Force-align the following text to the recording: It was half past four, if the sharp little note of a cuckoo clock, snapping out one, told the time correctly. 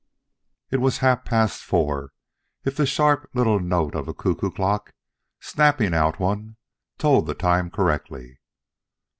It 0.71 0.81
was 0.81 0.97
half 1.05 1.25
past 1.25 1.63
four, 1.63 2.11
if 2.65 2.75
the 2.75 2.87
sharp 2.87 3.29
little 3.35 3.59
note 3.59 3.93
of 3.93 4.07
a 4.07 4.15
cuckoo 4.15 4.49
clock, 4.49 4.95
snapping 5.39 5.93
out 5.93 6.19
one, 6.19 6.57
told 6.97 7.27
the 7.27 7.35
time 7.35 7.69
correctly. 7.69 8.39